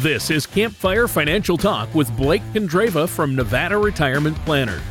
This 0.00 0.30
is 0.30 0.46
Campfire 0.46 1.08
Financial 1.08 1.56
Talk 1.56 1.94
with 1.94 2.14
Blake 2.18 2.42
Condreva 2.52 3.08
from 3.08 3.34
Nevada 3.34 3.78
Retirement 3.78 4.36
Planners. 4.44 4.82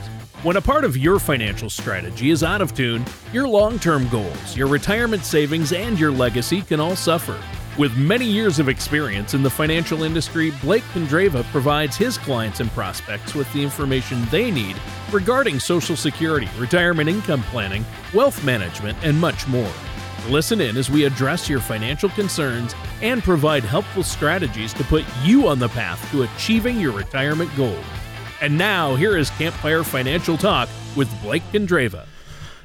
When 0.41 0.57
a 0.57 0.61
part 0.61 0.83
of 0.83 0.97
your 0.97 1.19
financial 1.19 1.69
strategy 1.69 2.31
is 2.31 2.41
out 2.41 2.59
of 2.59 2.73
tune, 2.73 3.05
your 3.31 3.47
long 3.47 3.77
term 3.77 4.09
goals, 4.09 4.57
your 4.57 4.67
retirement 4.67 5.23
savings, 5.23 5.73
and 5.73 5.99
your 5.99 6.09
legacy 6.09 6.63
can 6.63 6.79
all 6.79 6.95
suffer. 6.95 7.39
With 7.77 7.95
many 7.95 8.25
years 8.25 8.57
of 8.57 8.67
experience 8.67 9.35
in 9.35 9.43
the 9.43 9.49
financial 9.49 10.01
industry, 10.01 10.51
Blake 10.59 10.83
Condreva 10.85 11.43
provides 11.51 11.95
his 11.95 12.17
clients 12.17 12.59
and 12.59 12.71
prospects 12.71 13.35
with 13.35 13.51
the 13.53 13.61
information 13.61 14.25
they 14.31 14.49
need 14.49 14.75
regarding 15.11 15.59
Social 15.59 15.95
Security, 15.95 16.49
retirement 16.57 17.09
income 17.09 17.43
planning, 17.43 17.85
wealth 18.11 18.43
management, 18.43 18.97
and 19.03 19.21
much 19.21 19.47
more. 19.47 19.71
Listen 20.29 20.59
in 20.59 20.75
as 20.75 20.89
we 20.89 21.05
address 21.05 21.47
your 21.47 21.59
financial 21.59 22.09
concerns 22.09 22.73
and 23.03 23.21
provide 23.21 23.63
helpful 23.63 24.01
strategies 24.01 24.73
to 24.73 24.83
put 24.85 25.05
you 25.21 25.47
on 25.47 25.59
the 25.59 25.69
path 25.69 26.09
to 26.09 26.23
achieving 26.23 26.79
your 26.79 26.93
retirement 26.93 27.55
goals. 27.55 27.85
And 28.41 28.57
now, 28.57 28.95
here 28.95 29.17
is 29.17 29.29
Campfire 29.31 29.83
Financial 29.83 30.35
Talk 30.35 30.67
with 30.95 31.09
Blake 31.21 31.43
Condreva. 31.51 32.07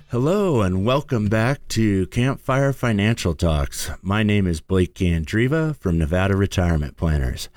Hello, 0.09 0.63
and 0.63 0.87
welcome 0.87 1.29
back 1.29 1.69
to 1.69 2.07
Campfire 2.07 2.73
Financial 2.73 3.35
Talks. 3.35 3.91
My 4.01 4.23
name 4.23 4.47
is 4.47 4.63
Blake 4.63 4.95
Condreva 4.95 5.77
from 5.77 5.99
Nevada 5.99 6.37
Retirement 6.37 6.97
Planners. 6.97 7.51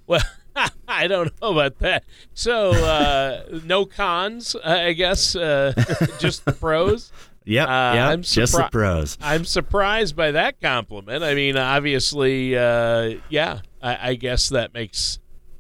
Well, 0.07 0.23
I 0.87 1.07
don't 1.07 1.31
know 1.41 1.51
about 1.51 1.79
that. 1.79 2.03
So, 2.33 2.71
uh, 2.71 3.43
no 3.63 3.85
cons, 3.85 4.57
I 4.57 4.91
guess, 4.91 5.37
uh, 5.37 5.71
just 6.19 6.43
the 6.43 6.51
pros. 6.51 7.11
Yep, 7.47 7.69
uh, 7.69 7.91
yep 7.95 8.09
I'm 8.09 8.21
surpri- 8.23 8.33
just 8.35 8.57
the 8.57 8.69
pros. 8.69 9.17
I'm 9.21 9.45
surprised 9.45 10.17
by 10.17 10.31
that 10.31 10.59
compliment. 10.59 11.23
I 11.23 11.33
mean, 11.33 11.55
obviously, 11.55 12.57
uh, 12.57 13.19
yeah, 13.29 13.61
I, 13.87 14.09
I, 14.09 14.15
guess 14.15 14.49
that 14.49 14.73
makes 14.73 15.19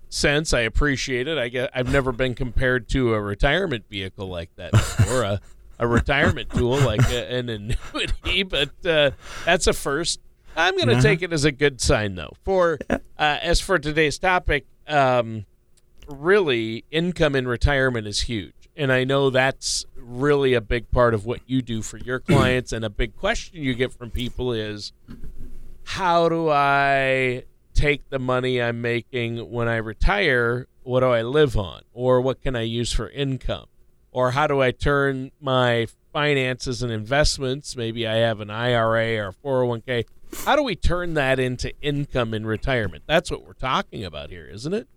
sense. 0.09 0.53
I 0.53 0.61
appreciate 0.61 1.27
it. 1.27 1.37
I 1.37 1.49
guess 1.49 1.69
I've 1.73 1.91
never 1.91 2.11
been 2.11 2.35
compared 2.35 2.89
to 2.89 3.13
a 3.13 3.21
retirement 3.21 3.85
vehicle 3.89 4.27
like 4.27 4.49
that 4.55 4.71
before, 4.71 5.23
a, 5.23 5.41
a 5.79 5.87
retirement 5.87 6.49
tool 6.49 6.77
like 6.77 7.09
a, 7.09 7.33
an 7.33 7.49
annuity, 7.49 8.43
but 8.49 8.85
uh, 8.85 9.11
that's 9.45 9.67
a 9.67 9.73
first. 9.73 10.19
I'm 10.55 10.75
going 10.75 10.87
to 10.87 10.93
uh-huh. 10.93 11.03
take 11.03 11.21
it 11.21 11.31
as 11.31 11.45
a 11.45 11.51
good 11.51 11.79
sign, 11.79 12.15
though. 12.15 12.33
For 12.43 12.79
uh, 12.89 12.97
as 13.17 13.61
for 13.61 13.77
today's 13.77 14.17
topic, 14.17 14.65
um, 14.87 15.45
really, 16.07 16.83
income 16.89 17.35
in 17.35 17.47
retirement 17.47 18.07
is 18.07 18.21
huge, 18.21 18.69
and 18.75 18.91
I 18.91 19.03
know 19.03 19.29
that's 19.29 19.85
really 19.95 20.53
a 20.53 20.61
big 20.61 20.89
part 20.89 21.13
of 21.13 21.25
what 21.25 21.41
you 21.45 21.61
do 21.61 21.81
for 21.81 21.97
your 21.97 22.19
clients. 22.27 22.73
and 22.73 22.83
a 22.83 22.89
big 22.89 23.15
question 23.15 23.61
you 23.61 23.73
get 23.75 23.93
from 23.93 24.09
people 24.09 24.51
is, 24.51 24.93
how 25.83 26.27
do 26.27 26.49
I 26.49 27.43
take 27.77 28.09
the 28.09 28.19
money 28.19 28.61
I'm 28.61 28.81
making 28.81 29.51
when 29.51 29.67
I 29.67 29.77
retire, 29.77 30.67
what 30.83 31.01
do 31.01 31.07
I 31.07 31.21
live 31.21 31.57
on? 31.57 31.83
Or 31.93 32.19
what 32.19 32.41
can 32.41 32.55
I 32.55 32.63
use 32.63 32.91
for 32.91 33.09
income? 33.09 33.67
Or 34.11 34.31
how 34.31 34.47
do 34.47 34.61
I 34.61 34.71
turn 34.71 35.31
my 35.39 35.87
finances 36.11 36.81
and 36.81 36.91
investments? 36.91 37.75
Maybe 37.75 38.07
I 38.07 38.15
have 38.15 38.41
an 38.41 38.49
IRA 38.49 39.17
or 39.17 39.27
a 39.27 39.33
401k. 39.33 40.05
How 40.45 40.55
do 40.55 40.63
we 40.63 40.75
turn 40.75 41.13
that 41.13 41.39
into 41.39 41.71
income 41.81 42.33
in 42.33 42.45
retirement? 42.45 43.03
That's 43.05 43.29
what 43.29 43.45
we're 43.45 43.53
talking 43.53 44.03
about 44.03 44.31
here, 44.31 44.47
isn't 44.47 44.73
it? 44.73 44.87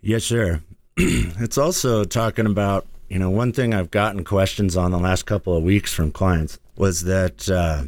Yes, 0.00 0.24
sir. 0.24 0.62
it's 0.96 1.58
also 1.58 2.04
talking 2.04 2.46
about, 2.46 2.86
you 3.08 3.18
know, 3.18 3.30
one 3.30 3.52
thing 3.52 3.74
I've 3.74 3.90
gotten 3.90 4.22
questions 4.22 4.76
on 4.76 4.92
the 4.92 4.98
last 4.98 5.26
couple 5.26 5.56
of 5.56 5.64
weeks 5.64 5.92
from 5.92 6.12
clients 6.12 6.60
was 6.76 7.02
that, 7.02 7.48
uh, 7.50 7.84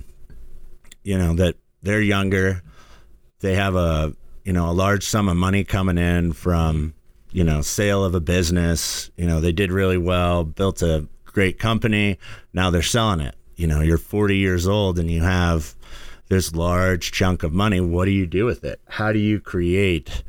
you 1.05 1.17
know, 1.17 1.35
that 1.35 1.55
they're 1.83 2.03
younger, 2.03 2.63
they 3.41 3.55
have 3.55 3.75
a 3.75 4.15
you 4.45 4.53
know 4.53 4.71
a 4.71 4.73
large 4.73 5.05
sum 5.05 5.29
of 5.29 5.37
money 5.37 5.65
coming 5.65 5.99
in 5.99 6.33
from 6.33 6.95
you 7.31 7.45
know 7.45 7.61
sale 7.61 8.05
of 8.05 8.15
a 8.15 8.21
business. 8.21 9.11
You 9.17 9.27
know 9.27 9.41
they 9.41 9.53
did 9.53 9.71
really 9.71 9.99
well 9.99 10.45
built 10.45 10.83
a 10.83 11.07
great 11.25 11.59
company. 11.59 12.19
Now 12.53 12.71
they're 12.71 12.83
selling 12.83 13.21
it. 13.21 13.37
You 13.57 13.67
know 13.67 13.81
you're 13.81 13.99
40 13.99 14.37
years 14.37 14.67
old 14.67 14.99
and 14.99 15.11
you 15.11 15.23
have 15.23 15.75
this 16.29 16.55
large 16.55 17.13
chunk 17.13 17.43
of 17.43 17.53
money. 17.53 17.81
What 17.81 18.05
do 18.05 18.11
you 18.11 18.27
do 18.27 18.45
with 18.45 18.65
it? 18.65 18.81
How 18.89 19.13
do 19.13 19.19
you 19.19 19.41
create 19.41 20.23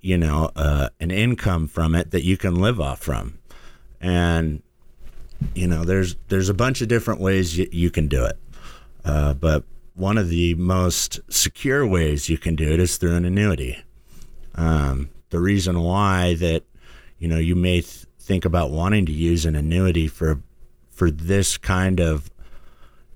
you 0.00 0.18
know 0.18 0.50
uh, 0.56 0.88
an 1.00 1.10
income 1.10 1.68
from 1.68 1.94
it 1.94 2.10
that 2.10 2.24
you 2.24 2.36
can 2.36 2.54
live 2.54 2.80
off 2.80 3.00
from? 3.00 3.38
And 4.00 4.62
you 5.54 5.66
know 5.66 5.84
there's 5.84 6.16
there's 6.28 6.48
a 6.48 6.54
bunch 6.54 6.80
of 6.80 6.88
different 6.88 7.20
ways 7.20 7.56
you, 7.56 7.68
you 7.70 7.90
can 7.90 8.08
do 8.08 8.24
it. 8.24 8.38
Uh, 9.04 9.34
but 9.34 9.64
one 9.96 10.18
of 10.18 10.28
the 10.28 10.54
most 10.54 11.18
secure 11.28 11.86
ways 11.86 12.28
you 12.28 12.36
can 12.36 12.54
do 12.54 12.70
it 12.70 12.78
is 12.78 12.98
through 12.98 13.16
an 13.16 13.24
annuity. 13.24 13.82
Um, 14.54 15.10
the 15.30 15.40
reason 15.40 15.80
why 15.80 16.34
that 16.34 16.64
you 17.18 17.28
know 17.28 17.38
you 17.38 17.56
may 17.56 17.80
th- 17.80 18.04
think 18.20 18.44
about 18.44 18.70
wanting 18.70 19.06
to 19.06 19.12
use 19.12 19.46
an 19.46 19.56
annuity 19.56 20.06
for 20.06 20.42
for 20.90 21.10
this 21.10 21.56
kind 21.56 21.98
of 21.98 22.30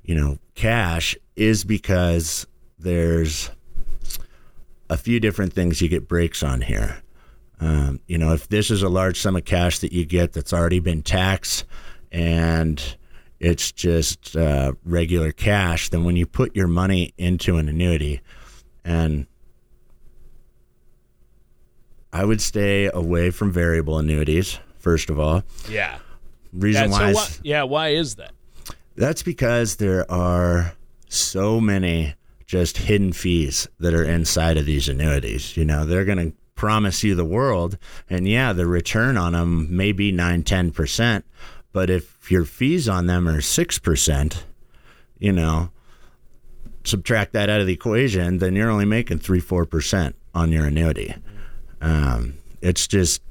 you 0.03 0.15
know 0.15 0.39
cash 0.55 1.17
is 1.37 1.65
because 1.65 2.47
there's 2.79 3.51
a 4.89 4.97
few 4.97 5.21
different 5.21 5.53
things 5.53 5.81
you 5.81 5.89
get 5.89 6.09
breaks 6.09 6.43
on 6.43 6.63
here. 6.63 7.03
Um, 7.61 8.01
you 8.07 8.17
know, 8.17 8.33
if 8.33 8.49
this 8.49 8.71
is 8.71 8.83
a 8.83 8.89
large 8.89 9.21
sum 9.21 9.37
of 9.37 9.45
cash 9.45 9.81
that 9.81 9.93
you 9.93 10.07
get 10.07 10.33
that's 10.33 10.53
already 10.53 10.81
been 10.81 11.03
taxed 11.03 11.65
and 12.11 12.97
it's 13.41 13.73
just 13.73 14.37
uh, 14.37 14.73
regular 14.85 15.33
cash, 15.33 15.89
then 15.89 16.05
when 16.05 16.15
you 16.15 16.27
put 16.27 16.55
your 16.55 16.69
money 16.69 17.15
into 17.17 17.57
an 17.57 17.69
annuity, 17.69 18.21
and 18.85 19.27
I 22.13 22.25
would 22.25 22.41
stay 22.41 22.91
away 22.93 23.31
from 23.31 23.51
variable 23.51 23.99
annuities, 23.99 24.59
first 24.79 25.11
of 25.11 25.19
all. 25.19 25.43
Yeah. 25.69 25.99
Reason 26.53 26.91
yeah, 26.91 26.91
why, 26.91 27.13
so 27.13 27.19
why 27.19 27.29
yeah, 27.43 27.63
why 27.63 27.89
is 27.91 28.17
that? 28.17 28.33
That's 28.97 29.23
because 29.23 29.77
there 29.77 30.11
are 30.11 30.75
so 31.09 31.61
many 31.61 32.15
just 32.47 32.79
hidden 32.79 33.13
fees 33.13 33.69
that 33.79 33.95
are 33.95 34.05
inside 34.05 34.57
of 34.57 34.67
these 34.67 34.89
annuities. 34.89 35.57
You 35.57 35.65
know, 35.65 35.87
they're 35.87 36.05
going 36.05 36.33
to 36.33 36.37
promise 36.57 37.03
you 37.05 37.15
the 37.15 37.25
world, 37.25 37.79
and 38.11 38.29
yeah, 38.29 38.53
the 38.53 38.67
return 38.67 39.17
on 39.17 39.33
them 39.33 39.75
may 39.75 39.93
be 39.93 40.11
9 40.11 40.43
10%, 40.43 41.23
but 41.73 41.91
if 41.91 42.31
your 42.31 42.45
fees 42.45 42.89
on 42.89 43.07
them 43.07 43.29
are 43.29 43.41
6%, 43.41 44.43
you 45.19 45.33
know, 45.33 45.71
subtract 46.85 47.33
that 47.33 47.49
out 47.49 47.61
of 47.61 47.67
the 47.67 47.73
equation, 47.73 48.39
then 48.39 48.57
you're 48.57 48.71
only 48.71 48.85
making 48.85 49.19
3 49.19 49.41
4% 49.41 50.15
on 50.35 50.53
your 50.53 50.67
annuity. 50.67 51.15
Um, 51.81 52.35
it's 52.61 52.87
just 52.87 53.23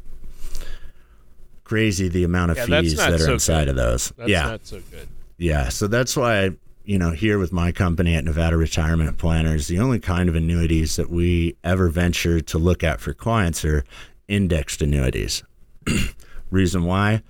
crazy 1.64 2.08
the 2.08 2.24
amount 2.24 2.52
of 2.52 2.58
yeah, 2.58 2.82
fees 2.82 2.96
that 2.96 3.14
are 3.14 3.18
so 3.20 3.34
inside 3.34 3.66
good. 3.66 3.70
of 3.70 3.76
those. 3.76 4.12
That's 4.18 4.30
yeah. 4.30 4.44
not 4.44 4.66
so 4.66 4.82
good. 4.92 5.08
Yeah, 5.38 5.70
so 5.70 5.88
that's 5.88 6.18
why 6.18 6.52
you 6.84 6.98
know 6.98 7.12
here 7.12 7.38
with 7.38 7.54
my 7.54 7.72
company 7.72 8.16
at 8.16 8.24
Nevada 8.24 8.58
Retirement 8.58 9.18
Planners, 9.18 9.68
the 9.68 9.80
only 9.80 10.00
kind 10.00 10.28
of 10.28 10.36
annuities 10.36 10.96
that 10.96 11.10
we 11.10 11.56
ever 11.64 11.88
venture 11.90 12.42
to 12.42 12.58
look 12.58 12.84
at 12.84 13.00
for 13.00 13.14
clients 13.14 13.64
are 13.64 13.84
indexed 14.28 14.82
annuities. 14.82 15.44
Reason 16.52 16.84
why? 16.84 17.22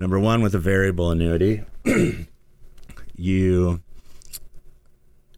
Number 0.00 0.18
one, 0.18 0.40
with 0.40 0.54
a 0.54 0.58
variable 0.58 1.10
annuity, 1.10 1.62
you 3.14 3.82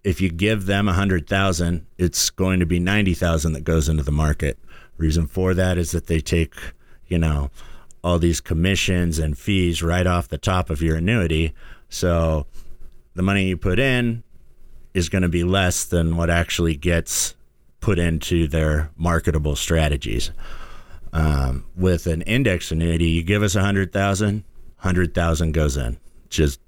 if 0.04 0.20
you 0.20 0.30
give 0.30 0.66
them 0.66 0.88
a 0.88 0.92
hundred 0.92 1.28
thousand, 1.28 1.84
it's 1.98 2.30
going 2.30 2.60
to 2.60 2.66
be 2.66 2.78
ninety 2.78 3.12
thousand 3.12 3.54
that 3.54 3.64
goes 3.64 3.88
into 3.88 4.04
the 4.04 4.12
market. 4.12 4.60
Reason 4.96 5.26
for 5.26 5.52
that 5.54 5.78
is 5.78 5.90
that 5.90 6.06
they 6.06 6.20
take, 6.20 6.54
you 7.08 7.18
know, 7.18 7.50
all 8.04 8.20
these 8.20 8.40
commissions 8.40 9.18
and 9.18 9.36
fees 9.36 9.82
right 9.82 10.06
off 10.06 10.28
the 10.28 10.38
top 10.38 10.70
of 10.70 10.80
your 10.80 10.94
annuity. 10.96 11.54
So 11.88 12.46
the 13.14 13.22
money 13.22 13.46
you 13.46 13.56
put 13.56 13.80
in 13.80 14.22
is 14.94 15.08
going 15.08 15.22
to 15.22 15.28
be 15.28 15.42
less 15.42 15.84
than 15.84 16.16
what 16.16 16.30
actually 16.30 16.76
gets 16.76 17.34
put 17.80 17.98
into 17.98 18.46
their 18.46 18.90
marketable 18.96 19.56
strategies. 19.56 20.30
Um, 21.12 21.66
with 21.76 22.06
an 22.06 22.22
index 22.22 22.70
annuity, 22.70 23.10
you 23.10 23.24
give 23.24 23.42
us 23.42 23.56
a 23.56 23.60
hundred 23.60 23.92
thousand, 23.92 24.44
hundred 24.82 25.14
thousand 25.14 25.52
goes 25.52 25.76
in. 25.76 25.98
Just 26.28 26.60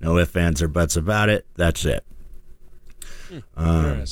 no 0.00 0.18
ifs, 0.18 0.36
ands, 0.36 0.62
or 0.62 0.68
buts 0.68 0.96
about 0.96 1.28
it. 1.28 1.46
That's 1.54 1.84
it. 1.84 2.04
Um, 3.56 4.04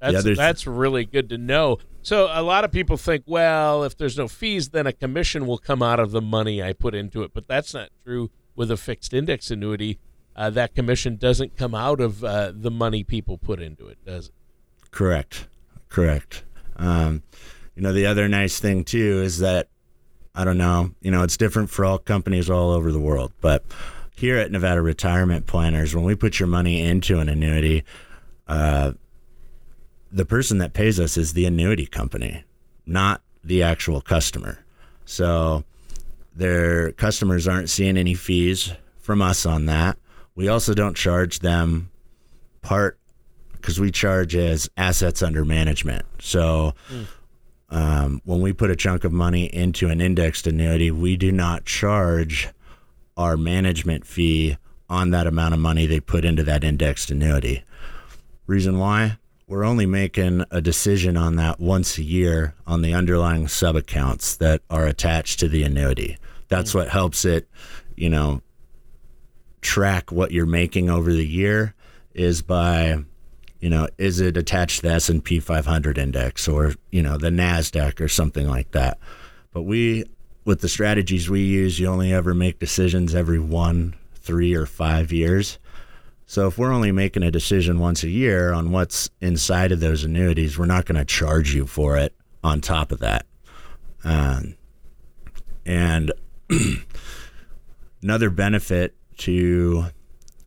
that's 0.00 0.24
that's 0.36 0.66
really 0.66 1.04
good 1.04 1.28
to 1.30 1.38
know. 1.38 1.78
So 2.02 2.28
a 2.30 2.42
lot 2.42 2.64
of 2.64 2.72
people 2.72 2.96
think, 2.96 3.24
well, 3.26 3.82
if 3.84 3.96
there's 3.96 4.16
no 4.16 4.28
fees, 4.28 4.70
then 4.70 4.86
a 4.86 4.92
commission 4.92 5.46
will 5.46 5.58
come 5.58 5.82
out 5.82 6.00
of 6.00 6.10
the 6.10 6.22
money 6.22 6.62
I 6.62 6.72
put 6.72 6.94
into 6.94 7.22
it. 7.22 7.32
But 7.34 7.48
that's 7.48 7.74
not 7.74 7.90
true 8.04 8.30
with 8.54 8.70
a 8.70 8.76
fixed 8.76 9.12
index 9.12 9.50
annuity. 9.50 9.98
Uh, 10.36 10.50
that 10.50 10.74
commission 10.74 11.16
doesn't 11.16 11.56
come 11.56 11.74
out 11.74 12.00
of 12.00 12.22
uh, 12.22 12.52
the 12.54 12.70
money 12.70 13.02
people 13.02 13.36
put 13.38 13.60
into 13.60 13.88
it, 13.88 13.98
does 14.04 14.28
it? 14.28 14.34
Correct. 14.90 15.48
Correct. 15.88 16.44
Um, 16.76 17.22
you 17.74 17.82
know, 17.82 17.92
the 17.92 18.06
other 18.06 18.28
nice 18.28 18.60
thing 18.60 18.84
too 18.84 19.20
is 19.22 19.38
that 19.38 19.68
I 20.38 20.44
don't 20.44 20.56
know, 20.56 20.92
you 21.00 21.10
know, 21.10 21.24
it's 21.24 21.36
different 21.36 21.68
for 21.68 21.84
all 21.84 21.98
companies 21.98 22.48
all 22.48 22.70
over 22.70 22.92
the 22.92 23.00
world, 23.00 23.32
but 23.40 23.64
here 24.14 24.38
at 24.38 24.52
Nevada 24.52 24.80
Retirement 24.80 25.46
Planners, 25.46 25.96
when 25.96 26.04
we 26.04 26.14
put 26.14 26.38
your 26.38 26.46
money 26.46 26.80
into 26.80 27.18
an 27.18 27.28
annuity, 27.28 27.82
uh, 28.46 28.92
the 30.12 30.24
person 30.24 30.58
that 30.58 30.74
pays 30.74 31.00
us 31.00 31.16
is 31.16 31.32
the 31.32 31.44
annuity 31.44 31.86
company, 31.86 32.44
not 32.86 33.20
the 33.42 33.64
actual 33.64 34.00
customer. 34.00 34.64
So 35.06 35.64
their 36.36 36.92
customers 36.92 37.48
aren't 37.48 37.68
seeing 37.68 37.96
any 37.96 38.14
fees 38.14 38.72
from 39.00 39.20
us 39.20 39.44
on 39.44 39.66
that. 39.66 39.98
We 40.36 40.46
also 40.46 40.72
don't 40.72 40.96
charge 40.96 41.40
them 41.40 41.90
part 42.62 42.96
because 43.54 43.80
we 43.80 43.90
charge 43.90 44.36
as 44.36 44.70
assets 44.76 45.20
under 45.20 45.44
management. 45.44 46.06
So 46.20 46.74
mm. 46.92 47.06
Um, 47.70 48.20
when 48.24 48.40
we 48.40 48.52
put 48.52 48.70
a 48.70 48.76
chunk 48.76 49.04
of 49.04 49.12
money 49.12 49.44
into 49.44 49.88
an 49.88 50.00
indexed 50.00 50.46
annuity, 50.46 50.90
we 50.90 51.16
do 51.16 51.30
not 51.30 51.64
charge 51.64 52.48
our 53.16 53.36
management 53.36 54.06
fee 54.06 54.56
on 54.88 55.10
that 55.10 55.26
amount 55.26 55.54
of 55.54 55.60
money 55.60 55.86
they 55.86 56.00
put 56.00 56.24
into 56.24 56.42
that 56.44 56.64
indexed 56.64 57.10
annuity. 57.10 57.62
Reason 58.46 58.78
why? 58.78 59.18
We're 59.46 59.64
only 59.64 59.86
making 59.86 60.44
a 60.50 60.60
decision 60.60 61.16
on 61.16 61.36
that 61.36 61.58
once 61.58 61.98
a 61.98 62.02
year 62.02 62.54
on 62.66 62.82
the 62.82 62.94
underlying 62.94 63.48
sub 63.48 63.76
accounts 63.76 64.36
that 64.36 64.62
are 64.70 64.86
attached 64.86 65.40
to 65.40 65.48
the 65.48 65.62
annuity. 65.62 66.18
That's 66.48 66.74
what 66.74 66.88
helps 66.88 67.24
it, 67.24 67.48
you 67.96 68.08
know, 68.08 68.42
track 69.60 70.12
what 70.12 70.32
you're 70.32 70.46
making 70.46 70.88
over 70.88 71.12
the 71.12 71.26
year 71.26 71.74
is 72.14 72.42
by 72.42 73.04
you 73.60 73.70
know 73.70 73.88
is 73.98 74.20
it 74.20 74.36
attached 74.36 74.80
to 74.80 74.88
the 74.88 74.94
S&P 74.94 75.40
500 75.40 75.98
index 75.98 76.46
or 76.48 76.74
you 76.90 77.02
know 77.02 77.16
the 77.16 77.30
Nasdaq 77.30 78.00
or 78.00 78.08
something 78.08 78.46
like 78.46 78.70
that 78.72 78.98
but 79.52 79.62
we 79.62 80.04
with 80.48 80.62
the 80.62 80.68
strategies 80.68 81.28
we 81.28 81.42
use, 81.42 81.78
you 81.78 81.86
only 81.86 82.10
ever 82.10 82.32
make 82.32 82.58
decisions 82.58 83.14
every 83.14 83.38
one, 83.38 83.94
three, 84.14 84.54
or 84.54 84.64
five 84.64 85.12
years. 85.12 85.58
So 86.24 86.46
if 86.46 86.56
we're 86.56 86.72
only 86.72 86.90
making 86.90 87.22
a 87.22 87.30
decision 87.30 87.78
once 87.78 88.02
a 88.02 88.08
year 88.08 88.54
on 88.54 88.70
what's 88.70 89.10
inside 89.20 89.72
of 89.72 89.80
those 89.80 90.04
annuities, 90.04 90.58
we're 90.58 90.64
not 90.64 90.86
going 90.86 90.96
to 90.96 91.04
charge 91.04 91.54
you 91.54 91.66
for 91.66 91.98
it 91.98 92.14
on 92.42 92.62
top 92.62 92.92
of 92.92 93.00
that. 93.00 93.26
Um, 94.04 94.54
and 95.66 96.12
another 98.02 98.30
benefit 98.30 98.94
to 99.18 99.84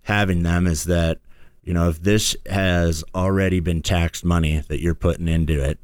having 0.02 0.42
them 0.42 0.66
is 0.66 0.86
that, 0.86 1.20
you 1.64 1.74
know, 1.74 1.90
if 1.90 2.02
this 2.02 2.36
has 2.50 3.04
already 3.14 3.60
been 3.60 3.82
taxed 3.82 4.26
money 4.26 4.60
that 4.68 4.82
you're 4.82 4.96
putting 4.96 5.28
into 5.28 5.64
it, 5.64 5.80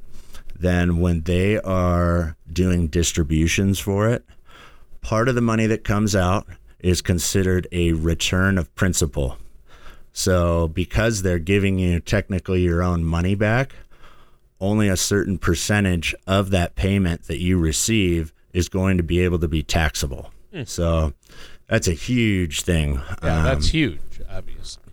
then 0.59 0.99
when 0.99 1.21
they 1.21 1.59
are 1.59 2.35
doing 2.51 2.87
distributions 2.87 3.79
for 3.79 4.09
it, 4.09 4.25
part 5.01 5.29
of 5.29 5.35
the 5.35 5.41
money 5.41 5.67
that 5.67 5.83
comes 5.83 6.15
out 6.15 6.47
is 6.79 7.01
considered 7.01 7.67
a 7.71 7.93
return 7.93 8.57
of 8.57 8.73
principal. 8.75 9.37
So, 10.13 10.67
because 10.69 11.21
they're 11.21 11.37
giving 11.37 11.77
you 11.77 11.99
technically 11.99 12.61
your 12.61 12.81
own 12.81 13.03
money 13.03 13.35
back, 13.35 13.73
only 14.59 14.87
a 14.89 14.97
certain 14.97 15.37
percentage 15.37 16.15
of 16.25 16.49
that 16.49 16.75
payment 16.75 17.27
that 17.27 17.37
you 17.37 17.59
receive 17.59 18.33
is 18.51 18.67
going 18.67 18.97
to 18.97 19.03
be 19.03 19.19
able 19.19 19.37
to 19.39 19.47
be 19.47 19.61
taxable. 19.61 20.31
Hmm. 20.51 20.63
So, 20.63 21.13
that's 21.67 21.87
a 21.87 21.93
huge 21.93 22.63
thing. 22.63 22.99
Yeah, 23.21 23.37
um, 23.37 23.43
that's 23.43 23.67
huge, 23.67 23.99
obviously. 24.27 24.86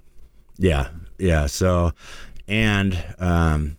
Yeah, 0.59 0.89
yeah. 1.19 1.47
So, 1.47 1.93
and 2.47 3.03
um, 3.19 3.77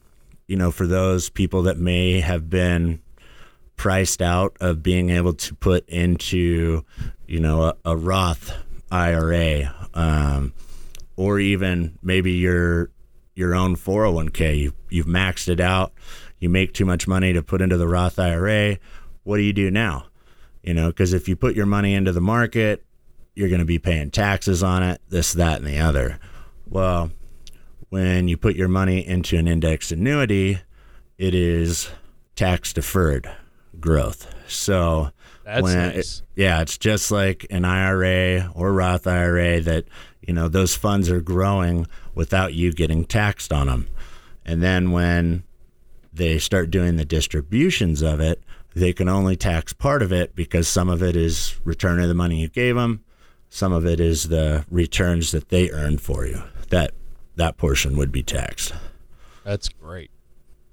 you 0.47 0.55
know, 0.55 0.71
for 0.71 0.87
those 0.87 1.29
people 1.29 1.63
that 1.63 1.77
may 1.77 2.19
have 2.19 2.49
been 2.49 3.01
priced 3.77 4.21
out 4.21 4.55
of 4.61 4.81
being 4.81 5.09
able 5.09 5.33
to 5.33 5.53
put 5.55 5.87
into, 5.89 6.85
you 7.27 7.39
know, 7.39 7.63
a, 7.63 7.75
a 7.85 7.97
Roth 7.97 8.53
IRA, 8.91 9.73
um, 9.93 10.53
or 11.15 11.39
even 11.39 11.97
maybe 12.01 12.33
your 12.33 12.89
your 13.35 13.53
own 13.53 13.75
401k. 13.75 14.59
You, 14.59 14.73
you've 14.89 15.07
maxed 15.07 15.49
it 15.49 15.59
out. 15.59 15.93
You 16.39 16.49
make 16.49 16.73
too 16.73 16.85
much 16.85 17.07
money 17.07 17.33
to 17.33 17.43
put 17.43 17.61
into 17.61 17.77
the 17.77 17.87
Roth 17.87 18.17
IRA. 18.17 18.77
What 19.23 19.37
do 19.37 19.43
you 19.43 19.53
do 19.53 19.69
now? 19.69 20.05
You 20.63 20.73
know, 20.73 20.87
because 20.87 21.13
if 21.13 21.27
you 21.27 21.35
put 21.35 21.55
your 21.55 21.65
money 21.65 21.93
into 21.93 22.11
the 22.11 22.21
market, 22.21 22.85
you're 23.35 23.49
going 23.49 23.59
to 23.59 23.65
be 23.65 23.79
paying 23.79 24.09
taxes 24.09 24.63
on 24.63 24.83
it, 24.83 25.01
this, 25.09 25.33
that, 25.33 25.57
and 25.57 25.67
the 25.67 25.79
other. 25.79 26.19
Well, 26.67 27.11
when 27.89 28.27
you 28.27 28.37
put 28.37 28.55
your 28.55 28.67
money 28.67 29.05
into 29.05 29.37
an 29.37 29.47
indexed 29.47 29.91
annuity, 29.91 30.59
it 31.17 31.33
is 31.33 31.89
tax 32.35 32.73
deferred 32.73 33.29
growth. 33.79 34.33
So 34.47 35.11
that's 35.43 35.63
when 35.63 35.77
nice. 35.77 36.19
It, 36.19 36.41
yeah, 36.41 36.61
it's 36.61 36.77
just 36.77 37.11
like 37.11 37.45
an 37.49 37.65
IRA 37.65 38.51
or 38.53 38.73
Roth 38.73 39.07
IRA 39.07 39.61
that 39.61 39.85
you 40.21 40.33
know 40.33 40.47
those 40.47 40.75
funds 40.75 41.09
are 41.09 41.21
growing 41.21 41.87
without 42.13 42.53
you 42.53 42.73
getting 42.73 43.05
taxed 43.05 43.53
on 43.53 43.67
them. 43.67 43.87
And 44.45 44.61
then 44.61 44.91
when 44.91 45.43
they 46.13 46.39
start 46.39 46.71
doing 46.71 46.95
the 46.95 47.05
distributions 47.05 48.01
of 48.01 48.19
it, 48.19 48.41
they 48.73 48.93
can 48.93 49.07
only 49.09 49.35
tax 49.35 49.73
part 49.73 50.01
of 50.01 50.11
it 50.11 50.35
because 50.35 50.67
some 50.67 50.89
of 50.89 51.01
it 51.01 51.15
is 51.15 51.59
return 51.63 51.99
of 51.99 52.07
the 52.07 52.13
money 52.13 52.41
you 52.41 52.49
gave 52.49 52.75
them, 52.75 53.03
some 53.49 53.71
of 53.71 53.85
it 53.85 53.99
is 53.99 54.27
the 54.27 54.65
returns 54.69 55.31
that 55.31 55.49
they 55.49 55.71
earned 55.71 56.01
for 56.01 56.25
you. 56.25 56.43
That 56.69 56.91
that 57.35 57.57
portion 57.57 57.97
would 57.97 58.11
be 58.11 58.23
taxed. 58.23 58.73
That's 59.43 59.69
great. 59.69 60.11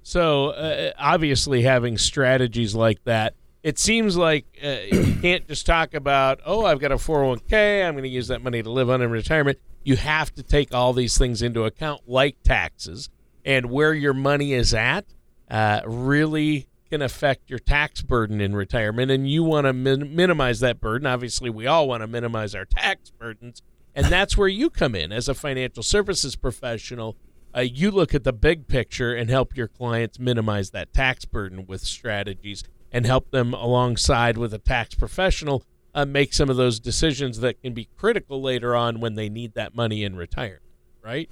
So 0.01 0.49
uh, 0.49 0.91
obviously, 0.97 1.63
having 1.63 1.97
strategies 1.97 2.75
like 2.75 3.03
that, 3.05 3.35
it 3.61 3.79
seems 3.79 4.17
like 4.17 4.45
uh, 4.63 4.77
you 4.91 5.15
can't 5.21 5.47
just 5.47 5.65
talk 5.65 5.93
about, 5.93 6.39
oh, 6.45 6.65
I've 6.65 6.79
got 6.79 6.91
a 6.91 6.95
401k, 6.95 7.85
I'm 7.85 7.93
going 7.93 8.03
to 8.03 8.09
use 8.09 8.27
that 8.27 8.43
money 8.43 8.61
to 8.61 8.69
live 8.69 8.89
on 8.89 9.01
in 9.01 9.09
retirement. 9.09 9.59
You 9.83 9.95
have 9.95 10.33
to 10.35 10.43
take 10.43 10.73
all 10.73 10.93
these 10.93 11.17
things 11.17 11.41
into 11.41 11.63
account, 11.63 12.01
like 12.07 12.37
taxes 12.43 13.09
and 13.45 13.69
where 13.69 13.93
your 13.93 14.13
money 14.13 14.53
is 14.53 14.73
at. 14.73 15.05
Uh, 15.49 15.81
really 15.85 16.67
can 16.89 17.01
affect 17.01 17.49
your 17.49 17.59
tax 17.59 18.01
burden 18.01 18.39
in 18.39 18.55
retirement, 18.55 19.11
and 19.11 19.29
you 19.29 19.43
want 19.43 19.65
to 19.65 19.73
min- 19.73 20.15
minimize 20.15 20.59
that 20.61 20.79
burden. 20.79 21.05
Obviously, 21.05 21.49
we 21.49 21.67
all 21.67 21.87
want 21.87 22.01
to 22.01 22.07
minimize 22.07 22.55
our 22.55 22.65
tax 22.65 23.09
burdens, 23.11 23.61
and 23.95 24.07
that's 24.07 24.37
where 24.37 24.47
you 24.47 24.69
come 24.69 24.95
in 24.95 25.11
as 25.11 25.27
a 25.27 25.33
financial 25.33 25.83
services 25.83 26.35
professional. 26.35 27.15
Uh, 27.55 27.61
you 27.61 27.91
look 27.91 28.15
at 28.15 28.23
the 28.23 28.33
big 28.33 28.67
picture 28.67 29.13
and 29.13 29.29
help 29.29 29.55
your 29.55 29.67
clients 29.67 30.17
minimize 30.17 30.71
that 30.71 30.93
tax 30.93 31.25
burden 31.25 31.67
with 31.67 31.81
strategies 31.81 32.63
and 32.91 33.05
help 33.05 33.31
them 33.31 33.53
alongside 33.53 34.37
with 34.37 34.53
a 34.53 34.57
tax 34.59 34.95
professional 34.95 35.63
uh, 35.95 36.05
make 36.05 36.33
some 36.33 36.49
of 36.49 36.57
those 36.57 36.79
decisions 36.79 37.39
that 37.39 37.61
can 37.61 37.73
be 37.73 37.87
critical 37.97 38.41
later 38.41 38.75
on 38.75 38.99
when 38.99 39.15
they 39.15 39.29
need 39.29 39.53
that 39.53 39.75
money 39.75 40.03
in 40.03 40.15
retirement, 40.15 40.61
right? 41.03 41.29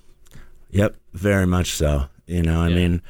Yep, 0.70 0.96
very 1.14 1.48
much 1.48 1.72
so. 1.72 2.08
You 2.28 2.44
know, 2.44 2.62
I 2.62 2.68
yeah. 2.68 2.76
mean, 2.76 3.02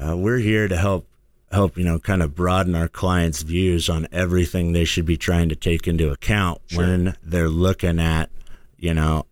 uh, 0.00 0.16
we're 0.16 0.38
here 0.38 0.68
to 0.68 0.76
help 0.76 1.06
help 1.52 1.76
you 1.76 1.84
know 1.84 1.98
kind 1.98 2.22
of 2.22 2.34
broaden 2.34 2.74
our 2.74 2.88
clients' 2.88 3.42
views 3.42 3.88
on 3.88 4.08
everything 4.10 4.72
they 4.72 4.84
should 4.84 5.04
be 5.06 5.16
trying 5.16 5.48
to 5.48 5.56
take 5.56 5.86
into 5.86 6.10
account 6.10 6.60
Sure. 6.66 6.80
when 6.82 7.16
they're 7.22 7.48
looking 7.48 8.00
at 8.00 8.30
you 8.78 8.94
know 8.94 9.26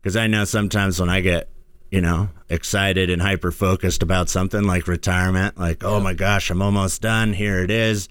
because 0.00 0.16
I 0.16 0.26
know 0.28 0.44
sometimes 0.44 0.98
when 1.00 1.10
I 1.10 1.20
get 1.20 1.48
you 1.90 2.00
know 2.00 2.28
excited 2.48 3.10
and 3.10 3.20
hyper 3.20 3.52
focused 3.52 4.02
about 4.02 4.28
something 4.28 4.64
like 4.64 4.86
retirement, 4.88 5.58
like 5.58 5.84
oh 5.84 6.00
my 6.00 6.14
gosh, 6.14 6.50
I'm 6.50 6.62
almost 6.62 7.02
done. 7.02 7.32
Here 7.32 7.62
it 7.62 7.70
is. 7.70 8.08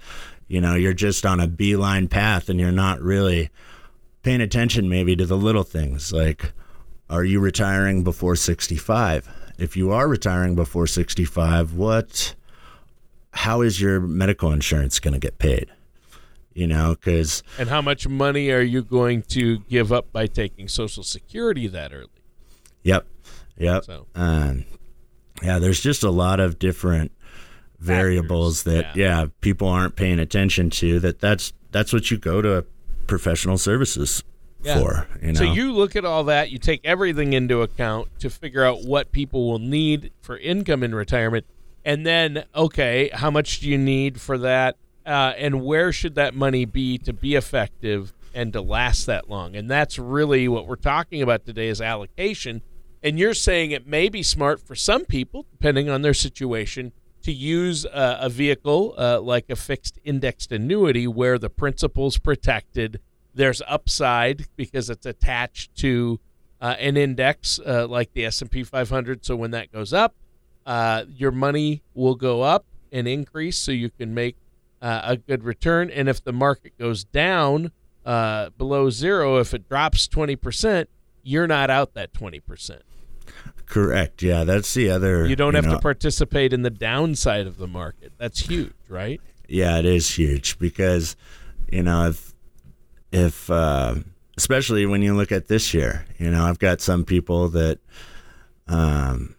You 0.48 0.62
know, 0.62 0.76
you're 0.76 0.94
just 0.94 1.26
on 1.26 1.40
a 1.40 1.48
beeline 1.48 2.08
path, 2.08 2.50
and 2.50 2.60
you're 2.60 2.72
not 2.72 3.02
really 3.02 3.50
paying 4.22 4.42
attention 4.42 4.90
maybe 4.90 5.16
to 5.16 5.26
the 5.26 5.38
little 5.38 5.64
things 5.64 6.12
like 6.12 6.52
are 7.10 7.24
you 7.24 7.40
retiring 7.40 8.04
before 8.04 8.36
65 8.36 9.30
if 9.58 9.78
you 9.78 9.92
are 9.92 10.10
retiring 10.10 10.56
before 10.56 10.86
65 10.86 11.74
what 11.74 12.36
how 13.32 13.62
is 13.62 13.80
your 13.80 14.00
medical 14.00 14.52
insurance 14.52 15.00
going 15.00 15.14
to 15.14 15.20
get 15.20 15.38
paid 15.38 15.68
you 16.54 16.66
know 16.68 16.96
because 16.96 17.44
And 17.58 17.70
how 17.70 17.82
much 17.82 18.08
money 18.08 18.50
are 18.52 18.62
you 18.62 18.82
going 18.84 19.22
to 19.24 19.60
give 19.70 19.92
up 19.94 20.12
by 20.12 20.26
taking 20.28 20.68
Social 20.68 21.04
Security 21.04 21.68
that 21.68 21.94
early? 21.94 22.08
yep 22.84 23.06
yep 23.58 23.84
So 23.86 24.08
um, 24.16 24.66
yeah 25.44 25.60
there's 25.60 25.80
just 25.80 26.04
a 26.04 26.10
lot 26.10 26.40
of 26.40 26.58
different 26.60 27.12
variables 27.80 28.64
Factors, 28.64 28.84
that 28.84 28.96
yeah. 28.96 29.26
people 29.42 29.68
aren't 29.68 29.96
paying 29.96 30.20
attention 30.20 30.70
to 30.72 31.00
that 31.00 31.20
that's 31.20 31.54
that's 31.72 31.94
what 31.94 32.10
you 32.12 32.18
go 32.18 32.42
to 32.42 32.66
professional 33.08 33.58
services 33.58 34.24
Yeah. 34.64 34.80
for 34.80 35.08
you 35.22 35.34
know 35.34 35.40
So 35.40 35.44
you 35.46 35.72
look 35.72 35.96
at 35.96 36.04
all 36.04 36.26
that, 36.26 36.52
you 36.52 36.58
take 36.58 36.82
everything 36.84 37.34
into 37.34 37.62
account 37.62 38.10
to 38.20 38.30
figure 38.30 38.64
out 38.64 38.84
what 38.84 39.12
people 39.12 39.48
will 39.50 39.60
need 39.60 40.12
for 40.22 40.38
income 40.38 40.84
in 40.84 40.94
retirement, 40.94 41.46
and 41.90 42.06
then 42.06 42.44
okay, 42.54 43.10
how 43.12 43.32
much 43.32 43.62
do 43.62 43.68
you 43.68 43.78
need 43.78 44.22
for 44.22 44.38
that, 44.38 44.78
uh, 45.08 45.34
and 45.36 45.66
where 45.66 45.92
should 45.92 46.14
that 46.14 46.36
money 46.36 46.64
be 46.64 47.00
to 47.00 47.12
be 47.12 47.34
effective 47.34 48.14
and 48.32 48.54
to 48.54 48.62
last 48.62 49.08
that 49.08 49.28
long? 49.28 49.56
And 49.56 49.68
that's 49.68 49.98
really 49.98 50.48
what 50.48 50.68
we're 50.68 50.76
talking 50.76 51.24
about 51.24 51.48
today 51.48 51.68
is 51.68 51.82
allocation. 51.82 52.62
And 53.02 53.18
you're 53.18 53.34
saying 53.34 53.72
it 53.72 53.88
may 53.88 54.08
be 54.08 54.22
smart 54.22 54.62
for 54.62 54.76
some 54.76 55.04
people, 55.04 55.48
depending 55.50 55.90
on 55.90 56.04
their 56.04 56.14
situation, 56.14 56.92
to 57.24 57.32
use 57.32 57.88
uh, 57.88 58.20
a 58.22 58.30
vehicle 58.30 58.94
uh, 58.96 59.20
like 59.20 59.50
a 59.50 59.56
fixed 59.56 59.98
indexed 60.04 60.52
annuity 60.52 61.08
where 61.08 61.40
the 61.40 61.50
principal's 61.50 62.20
protected. 62.20 63.00
There's 63.34 63.64
upside 63.68 64.46
because 64.56 64.92
it's 64.92 65.08
attached 65.08 65.74
to 65.78 66.20
uh, 66.62 66.76
an 66.78 66.98
index 66.98 67.60
uh, 67.66 67.88
like 67.88 68.14
the 68.14 68.26
S&P 68.26 68.64
500. 68.64 69.26
So 69.26 69.36
when 69.36 69.50
that 69.52 69.72
goes 69.72 69.92
up, 69.92 70.14
uh, 70.66 71.06
your 71.10 71.32
money 71.32 71.84
will 71.94 72.16
go 72.16 72.42
up 72.42 72.66
and 72.92 73.08
increase, 73.08 73.58
so 73.58 73.72
you 73.72 73.90
can 73.90 74.14
make 74.14 74.36
uh, 74.82 75.02
a 75.04 75.18
good 75.18 75.44
return. 75.44 75.90
And 75.90 76.08
if 76.10 76.24
the 76.24 76.34
market 76.34 76.78
goes 76.78 77.04
down 77.04 77.72
uh, 78.06 78.50
below 78.58 78.90
zero, 78.90 79.38
if 79.38 79.54
it 79.54 79.68
drops 79.70 80.08
20%, 80.08 80.88
you're 81.24 81.48
not 81.48 81.70
out 81.70 81.94
that 81.96 82.14
20%. 82.14 82.80
correct 83.66 84.24
yeah 84.24 84.44
that's 84.44 84.74
the 84.74 84.90
other 84.90 85.28
You 85.28 85.36
don't 85.36 85.54
have 85.54 85.66
know, 85.66 85.74
to 85.76 85.80
participate 85.80 86.54
in 86.54 86.64
the 86.64 86.72
downside 86.72 87.46
of 87.46 87.58
the 87.58 87.68
market. 87.68 88.14
That's 88.18 88.40
huge, 88.40 88.74
right? 88.88 89.22
Yeah, 89.48 89.78
it 89.78 89.86
is 89.86 90.10
huge 90.18 90.58
because 90.58 91.16
you 91.72 91.84
know 91.84 92.08
if 92.08 92.34
if 93.12 93.50
uh, 93.52 93.96
especially 94.38 94.86
when 94.88 95.02
you 95.04 95.16
look 95.16 95.32
at 95.32 95.48
this 95.50 95.74
year, 95.74 96.06
you 96.18 96.32
know 96.32 96.46
I've 96.46 96.58
got 96.60 96.82
some 96.82 97.04
people 97.06 97.50
that 97.50 97.78
um, 98.68 99.36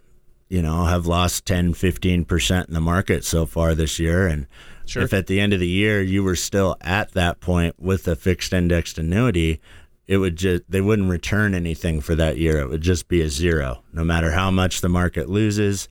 you 0.50 0.60
know 0.60 0.84
have 0.84 1.06
lost 1.06 1.46
10, 1.46 1.72
15 1.72 2.26
percent 2.26 2.68
in 2.68 2.74
the 2.74 2.80
market 2.80 3.24
so 3.24 3.46
far 3.46 3.74
this 3.74 3.98
year, 3.98 4.26
and 4.26 4.46
Sure. 4.84 5.04
if 5.04 5.14
at 5.14 5.28
the 5.28 5.40
end 5.40 5.52
of 5.52 5.60
the 5.60 5.68
year 5.68 6.02
you 6.02 6.22
were 6.24 6.36
still 6.36 6.76
at 6.80 7.12
that 7.12 7.40
point 7.40 7.76
with 7.80 8.06
a 8.08 8.16
fixed 8.16 8.52
indexed 8.52 8.98
annuity. 8.98 9.60
It 10.08 10.16
would 10.18 10.34
just 10.34 10.64
they 10.68 10.80
wouldn't 10.80 11.08
return 11.08 11.54
anything 11.54 12.00
for 12.00 12.16
that 12.16 12.36
year. 12.36 12.58
It 12.58 12.68
would 12.68 12.80
just 12.82 13.06
be 13.06 13.22
a 13.22 13.28
zero. 13.28 13.84
No 13.92 14.02
matter 14.02 14.32
how 14.32 14.50
much 14.50 14.80
the 14.80 14.88
market 14.88 15.28
loses, 15.30 15.88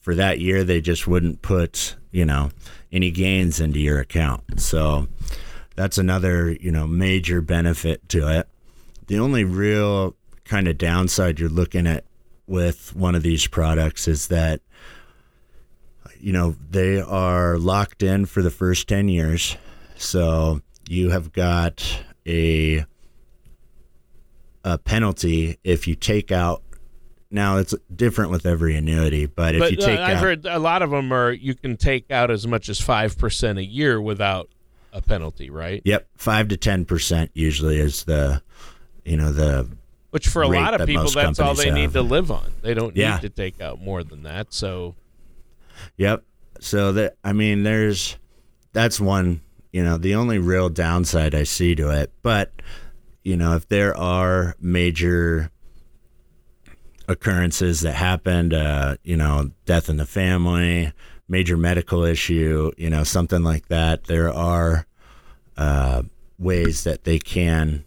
for 0.00 0.14
that 0.16 0.40
year 0.40 0.64
they 0.64 0.80
just 0.80 1.06
wouldn't 1.06 1.42
put 1.42 1.94
you 2.10 2.24
know 2.24 2.50
any 2.90 3.10
gains 3.10 3.60
into 3.60 3.78
your 3.78 4.00
account 4.00 4.58
so 4.58 5.06
that's 5.76 5.98
another 5.98 6.50
you 6.52 6.72
know 6.72 6.86
major 6.86 7.42
benefit 7.42 8.08
to 8.08 8.26
it 8.26 8.48
the 9.08 9.18
only 9.18 9.44
real 9.44 10.16
kind 10.44 10.66
of 10.66 10.78
downside 10.78 11.38
you're 11.38 11.50
looking 11.50 11.86
at 11.86 12.04
with 12.48 12.94
one 12.96 13.14
of 13.14 13.22
these 13.22 13.46
products 13.46 14.08
is 14.08 14.28
that 14.28 14.60
you 16.18 16.32
know 16.32 16.56
they 16.70 17.00
are 17.00 17.58
locked 17.58 18.02
in 18.02 18.26
for 18.26 18.42
the 18.42 18.50
first 18.50 18.88
10 18.88 19.08
years 19.08 19.56
so 19.96 20.60
you 20.88 21.10
have 21.10 21.32
got 21.32 22.02
a 22.26 22.84
a 24.64 24.78
penalty 24.78 25.58
if 25.62 25.86
you 25.86 25.94
take 25.94 26.32
out 26.32 26.62
now 27.30 27.58
it's 27.58 27.74
different 27.94 28.30
with 28.30 28.46
every 28.46 28.74
annuity 28.74 29.26
but 29.26 29.54
if 29.54 29.60
but 29.60 29.70
you 29.70 29.76
take 29.76 29.98
uh, 29.98 30.02
I've 30.02 30.16
out 30.16 30.22
heard 30.22 30.46
a 30.46 30.58
lot 30.58 30.82
of 30.82 30.90
them 30.90 31.12
are 31.12 31.30
you 31.30 31.54
can 31.54 31.76
take 31.76 32.10
out 32.10 32.30
as 32.30 32.46
much 32.46 32.68
as 32.68 32.80
5% 32.80 33.58
a 33.58 33.64
year 33.64 34.00
without 34.00 34.48
a 34.92 35.02
penalty, 35.02 35.50
right? 35.50 35.82
Yep, 35.84 36.08
five 36.16 36.48
to 36.48 36.56
ten 36.56 36.84
percent 36.84 37.30
usually 37.34 37.78
is 37.78 38.04
the, 38.04 38.42
you 39.04 39.16
know, 39.16 39.32
the 39.32 39.68
Which 40.10 40.28
for 40.28 40.42
a 40.42 40.48
lot 40.48 40.80
of 40.80 40.86
people, 40.86 41.10
that's 41.10 41.38
all 41.38 41.54
they 41.54 41.70
need 41.70 41.92
to 41.92 42.02
live 42.02 42.30
on. 42.30 42.50
They 42.62 42.72
don't 42.74 42.96
Yeah. 42.96 43.14
need 43.16 43.22
to 43.22 43.28
take 43.28 43.60
out 43.60 43.80
more 43.80 44.02
than 44.02 44.22
that. 44.22 44.52
So, 44.54 44.94
Yep. 45.96 46.24
So 46.60 46.92
that 46.92 47.16
I 47.22 47.32
mean, 47.32 47.62
there's 47.62 48.16
that's 48.72 48.98
one. 49.00 49.42
You 49.72 49.84
know, 49.84 49.98
the 49.98 50.14
only 50.14 50.38
real 50.38 50.70
downside 50.70 51.34
I 51.34 51.42
see 51.44 51.74
to 51.74 51.90
it. 51.90 52.10
But 52.22 52.52
you 53.22 53.36
know, 53.36 53.54
if 53.54 53.68
there 53.68 53.96
are 53.96 54.56
major 54.60 55.50
occurrences 57.06 57.80
that 57.82 57.92
happened, 57.94 58.52
uh, 58.54 58.96
you 59.02 59.16
know, 59.16 59.50
death 59.66 59.88
in 59.88 59.96
the 59.96 60.06
family, 60.06 60.92
major 61.28 61.56
medical 61.56 62.04
issue, 62.04 62.70
you 62.76 62.90
know, 62.90 63.04
something 63.04 63.42
like 63.42 63.68
that, 63.68 64.04
there 64.04 64.32
are 64.32 64.86
uh, 65.56 66.02
ways 66.38 66.84
that 66.84 67.04
they 67.04 67.18
can. 67.18 67.84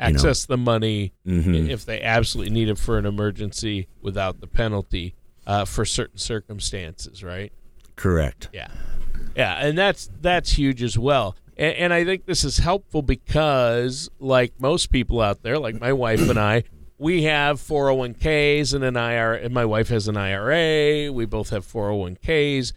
You 0.00 0.04
know. 0.12 0.14
access 0.14 0.46
the 0.46 0.56
money 0.56 1.12
Mhm. 1.26 1.68
if 1.68 1.84
they 1.84 2.00
absolutely 2.02 2.52
need 2.52 2.68
it 2.68 2.78
for 2.78 2.98
an 2.98 3.06
emergency 3.06 3.88
without 4.00 4.40
the 4.40 4.46
penalty 4.46 5.14
uh, 5.46 5.64
for 5.64 5.84
certain 5.84 6.18
circumstances, 6.18 7.24
right? 7.24 7.52
Correct. 7.96 8.48
Yeah, 8.52 8.68
yeah, 9.34 9.54
and 9.66 9.76
that's 9.76 10.08
that's 10.20 10.52
huge 10.52 10.82
as 10.82 10.98
well. 10.98 11.36
And, 11.56 11.74
and 11.76 11.92
I 11.94 12.04
think 12.04 12.26
this 12.26 12.44
is 12.44 12.58
helpful 12.58 13.02
because, 13.02 14.08
like 14.20 14.52
most 14.60 14.90
people 14.90 15.20
out 15.20 15.42
there, 15.42 15.58
like 15.58 15.80
my 15.80 15.92
wife 15.92 16.28
and 16.28 16.38
I, 16.38 16.62
we 16.98 17.24
have 17.24 17.60
401ks 17.60 18.74
and 18.74 18.84
an 18.84 18.96
IRA. 18.96 19.38
And 19.40 19.52
my 19.54 19.64
wife 19.64 19.88
has 19.88 20.06
an 20.08 20.16
IRA. 20.16 21.10
We 21.12 21.26
both 21.26 21.50
have 21.50 21.64
401ks, 21.66 22.72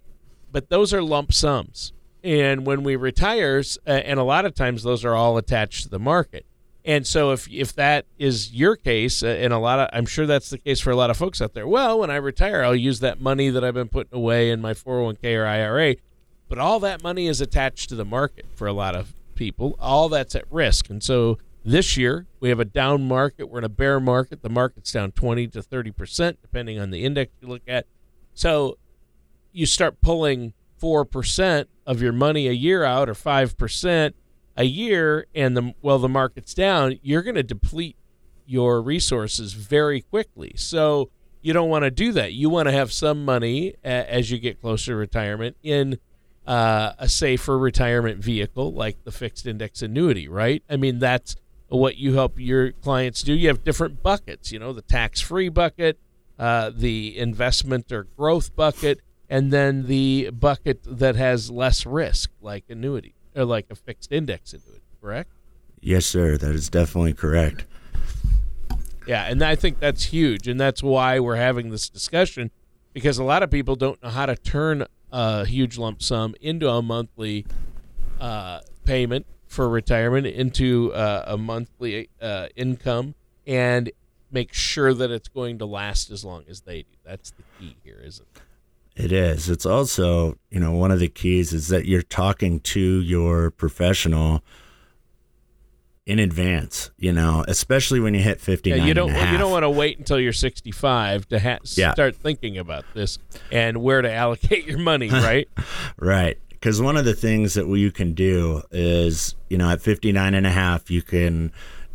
but 0.52 0.70
those 0.70 0.94
are 0.94 1.02
lump 1.04 1.34
sums. 1.34 1.94
And 2.24 2.66
when 2.66 2.84
we 2.84 2.96
retire, 2.96 3.64
uh, 3.88 3.90
and 3.90 4.20
a 4.20 4.24
lot 4.24 4.46
of 4.46 4.54
times 4.54 4.84
those 4.84 5.04
are 5.04 5.16
all 5.16 5.38
attached 5.38 5.84
to 5.84 5.90
the 5.90 6.00
market. 6.00 6.46
And 6.84 7.06
so 7.06 7.32
if 7.32 7.48
if 7.52 7.74
that 7.76 8.06
is 8.18 8.54
your 8.54 8.76
case, 8.76 9.22
uh, 9.22 9.28
and 9.28 9.54
a 9.54 9.60
lot 9.60 9.80
of 9.80 9.90
I'm 9.94 10.06
sure 10.06 10.26
that's 10.26 10.50
the 10.50 10.58
case 10.58 10.80
for 10.80 10.90
a 10.92 10.96
lot 10.96 11.10
of 11.10 11.18
folks 11.18 11.42
out 11.42 11.54
there. 11.54 11.68
Well, 11.68 12.00
when 12.00 12.10
I 12.10 12.16
retire, 12.16 12.64
I'll 12.64 12.76
use 12.76 13.00
that 13.02 13.22
money 13.22 13.50
that 13.50 13.64
I've 13.64 13.76
been 13.76 13.90
putting 13.90 14.18
away 14.18 14.50
in 14.50 14.62
my 14.62 14.74
401k 14.74 15.38
or 15.38 15.46
IRA, 15.46 15.96
but 16.50 16.58
all 16.58 16.80
that 16.80 17.04
money 17.04 17.28
is 17.28 17.40
attached 17.40 17.90
to 17.90 17.96
the 17.96 18.06
market 18.06 18.46
for 18.56 18.68
a 18.68 18.74
lot 18.74 18.96
of 18.96 19.14
people. 19.36 19.76
All 19.80 20.10
that's 20.10 20.34
at 20.36 20.52
risk. 20.52 20.90
And 20.90 21.04
so 21.04 21.38
this 21.64 21.98
year 21.98 22.26
we 22.40 22.50
have 22.50 22.60
a 22.60 22.66
down 22.66 23.08
market. 23.08 23.46
We're 23.46 23.60
in 23.60 23.64
a 23.64 23.70
bear 23.70 24.00
market. 24.00 24.42
The 24.42 24.50
market's 24.50 24.92
down 24.92 25.12
20 25.12 25.48
to 25.50 25.62
30 25.62 25.92
percent, 25.92 26.42
depending 26.42 26.80
on 26.80 26.90
the 26.90 27.06
index 27.06 27.32
you 27.42 27.48
look 27.48 27.64
at. 27.68 27.86
So 28.34 28.80
you 29.52 29.68
start 29.68 30.02
pulling 30.02 30.54
four 30.78 31.06
percent 31.06 31.70
of 31.86 32.02
your 32.02 32.14
money 32.14 32.48
a 32.48 32.54
year 32.54 32.84
out, 32.84 33.08
or 33.08 33.14
five 33.14 33.56
percent 33.56 34.16
a 34.56 34.64
year, 34.64 35.26
and 35.34 35.56
the 35.56 35.74
well 35.82 36.00
the 36.00 36.10
market's 36.10 36.54
down, 36.54 37.00
you're 37.02 37.24
going 37.24 37.36
to 37.36 37.44
deplete 37.44 37.96
your 38.46 38.82
resources 38.82 39.54
very 39.54 40.02
quickly. 40.02 40.54
So 40.58 41.10
you 41.42 41.54
don't 41.54 41.70
want 41.70 41.84
to 41.84 41.92
do 41.92 42.12
that. 42.14 42.34
You 42.34 42.50
want 42.50 42.68
to 42.68 42.72
have 42.72 42.92
some 42.92 43.26
money 43.26 43.76
as 43.84 44.30
you 44.30 44.38
get 44.38 44.62
closer 44.62 44.92
to 44.92 44.96
retirement 44.96 45.58
in 45.64 46.00
uh, 46.46 46.94
a 47.00 47.08
safer 47.08 47.58
retirement 47.58 48.20
vehicle 48.24 48.74
like 48.74 49.04
the 49.04 49.12
fixed 49.12 49.48
index 49.48 49.82
annuity, 49.82 50.28
right? 50.28 50.64
I 50.70 50.76
mean, 50.76 51.00
that's 51.00 51.36
what 51.70 51.98
you 51.98 52.14
help 52.16 52.38
your 52.38 52.72
clients 52.72 53.24
do. 53.24 53.34
You 53.34 53.48
have 53.48 53.64
different 53.64 54.04
buckets, 54.04 54.52
you 54.52 54.60
know, 54.60 54.74
the 54.74 54.82
tax 54.82 55.22
free 55.22 55.50
bucket, 55.50 55.98
uh, 56.38 56.72
the 56.76 57.18
investment 57.18 57.92
or 57.92 58.04
growth 58.18 58.56
bucket, 58.56 59.00
and 59.30 59.52
then 59.54 59.88
the 59.88 60.30
bucket 60.32 60.82
that 60.86 61.16
has 61.16 61.50
less 61.50 61.86
risk, 61.86 62.32
like 62.42 62.66
annuity 62.70 63.16
or 63.36 63.46
like 63.46 63.68
a 63.70 63.76
fixed 63.76 64.12
index 64.12 64.54
annuity, 64.54 64.82
correct? 65.02 65.32
Yes, 65.80 66.06
sir. 66.06 66.38
That 66.38 66.54
is 66.54 66.70
definitely 66.70 67.14
correct. 67.14 67.66
Yeah, 69.08 69.26
and 69.26 69.42
I 69.44 69.56
think 69.56 69.80
that's 69.80 70.06
huge, 70.06 70.48
and 70.48 70.60
that's 70.60 70.84
why 70.84 71.20
we're 71.20 71.36
having 71.36 71.72
this 71.72 71.90
discussion 71.90 72.52
because 72.94 73.18
a 73.18 73.24
lot 73.24 73.44
of 73.44 73.50
people 73.50 73.76
don't 73.76 74.02
know 74.04 74.10
how 74.10 74.26
to 74.26 74.36
turn 74.36 74.86
a 75.12 75.46
huge 75.46 75.78
lump 75.78 76.02
sum 76.02 76.36
into 76.42 76.70
a 76.70 76.82
monthly 76.82 77.46
uh, 78.20 78.60
payment 78.86 79.26
for 79.48 79.68
retirement, 79.68 80.28
into 80.28 80.94
uh, 80.94 81.24
a 81.28 81.38
monthly 81.38 82.10
uh, 82.22 82.48
income, 82.56 83.16
and 83.46 83.92
make 84.32 84.54
sure 84.54 84.94
that 84.94 85.12
it's 85.12 85.28
going 85.28 85.58
to 85.60 85.66
last 85.66 86.10
as 86.10 86.24
long 86.24 86.44
as 86.50 86.62
they 86.62 86.84
do. 86.84 86.98
That's 87.04 87.32
the 87.32 87.44
key 87.60 87.76
here, 87.84 88.02
isn't 88.04 88.26
it? 88.36 88.42
It 88.96 89.12
is. 89.12 89.50
It's 89.50 89.66
also, 89.66 90.38
you 90.50 90.60
know, 90.60 90.72
one 90.74 90.92
of 90.92 91.00
the 91.00 91.08
keys 91.08 91.54
is 91.54 91.70
that 91.70 91.86
you're 91.86 92.02
talking 92.02 92.60
to 92.62 92.80
your 92.80 93.50
professional 93.52 94.44
in 96.06 96.20
advance, 96.20 96.92
you 96.98 97.14
know, 97.14 97.46
especially 97.48 98.00
when 98.00 98.14
you 98.14 98.22
hit 98.22 98.42
59 98.42 98.80
Yeah, 98.80 98.86
you 98.86 98.94
don't 98.94 99.10
and 99.10 99.18
a 99.18 99.22
half. 99.22 99.32
you 99.32 99.38
don't 99.38 99.52
want 99.52 99.64
to 99.64 99.70
wait 99.70 99.98
until 100.00 100.20
you're 100.20 100.34
65 100.34 101.28
to 101.30 101.40
ha- 101.40 101.60
Yeah. 101.76 101.94
start 101.94 102.16
thinking 102.16 102.58
about 102.58 102.86
this 102.94 103.18
and 103.52 103.78
where 103.82 104.02
to 104.02 104.12
allocate 104.12 104.66
your 104.66 104.80
money, 104.80 105.10
right? 105.12 105.48
Right. 105.98 106.38
Because 106.50 106.82
one 106.82 106.98
of 106.98 107.06
the 107.06 107.14
things 107.14 107.54
that 107.54 107.68
you 107.68 107.92
can 107.92 108.14
do 108.14 108.62
is, 108.72 109.36
you 109.50 109.58
know, 109.58 109.70
at 109.70 109.82
59 109.82 110.34
and 110.34 110.46
a 110.46 110.52
half, 110.52 110.92
you 110.92 111.02
can 111.02 111.52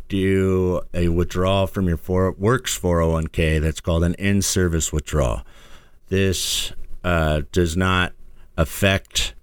do 0.09 0.81
a 0.93 1.09
withdrawal 1.09 1.67
from 1.67 1.87
your 1.87 1.97
four, 1.97 2.31
works 2.31 2.77
401k 2.79 3.61
that's 3.61 3.81
called 3.81 4.03
an 4.03 4.13
in 4.15 4.41
service 4.41 4.91
withdrawal. 4.91 5.41
This 6.09 6.71
uh, 7.07 7.41
does 7.53 7.77
not 7.77 8.11
affect 8.57 9.33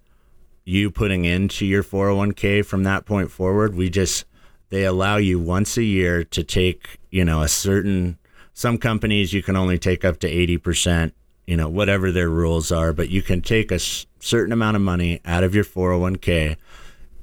you 0.66 0.90
putting 0.90 1.24
into 1.24 1.64
your 1.64 1.82
401k 1.82 2.62
from 2.62 2.82
that 2.82 3.06
point 3.06 3.30
forward. 3.30 3.74
We 3.74 3.88
just, 3.88 4.26
they 4.68 4.84
allow 4.84 5.16
you 5.16 5.38
once 5.40 5.78
a 5.78 5.82
year 5.82 6.24
to 6.24 6.44
take, 6.44 6.98
you 7.10 7.24
know, 7.24 7.40
a 7.40 7.48
certain, 7.48 8.18
some 8.52 8.76
companies 8.76 9.32
you 9.32 9.42
can 9.42 9.56
only 9.56 9.78
take 9.78 10.04
up 10.04 10.20
to 10.20 10.30
80%, 10.30 11.12
you 11.46 11.56
know, 11.56 11.70
whatever 11.70 12.12
their 12.12 12.28
rules 12.28 12.70
are, 12.70 12.92
but 12.92 13.08
you 13.08 13.22
can 13.22 13.40
take 13.40 13.72
a 13.72 13.78
certain 13.78 14.52
amount 14.52 14.76
of 14.76 14.82
money 14.82 15.22
out 15.24 15.42
of 15.42 15.54
your 15.54 15.64
401k 15.64 16.56